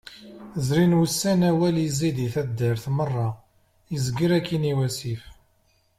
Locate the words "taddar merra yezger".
2.33-4.31